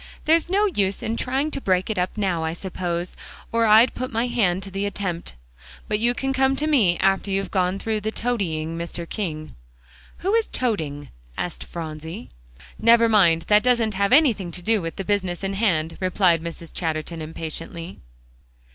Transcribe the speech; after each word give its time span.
There's 0.25 0.49
no 0.49 0.65
use 0.65 1.03
in 1.03 1.15
trying 1.15 1.51
to 1.51 1.61
break 1.61 1.87
it 1.91 1.99
up 1.99 2.17
now, 2.17 2.43
I 2.43 2.53
suppose, 2.53 3.15
or 3.51 3.67
I'd 3.67 3.93
put 3.93 4.11
my 4.11 4.25
hand 4.25 4.63
to 4.63 4.71
the 4.71 4.87
attempt. 4.87 5.35
But 5.87 5.99
you 5.99 6.15
can 6.15 6.33
come 6.33 6.55
to 6.55 6.65
me 6.65 6.97
after 6.97 7.29
you've 7.29 7.51
got 7.51 7.77
through 7.79 8.01
toadying 8.01 8.75
Mr. 8.75 9.07
King." 9.07 9.53
"What 10.23 10.35
is 10.39 10.47
toding?" 10.47 11.09
asked 11.37 11.63
Phronsie. 11.63 12.31
"Never 12.79 13.07
mind; 13.07 13.43
that 13.43 13.63
hasn't 13.65 13.99
anything 13.99 14.51
to 14.53 14.63
do 14.63 14.81
with 14.81 14.95
the 14.95 15.05
business 15.05 15.43
in 15.43 15.53
hand," 15.53 15.97
replied 15.99 16.41
Mrs. 16.41 16.73
Chatterton 16.73 17.21
impatiently. 17.21 17.99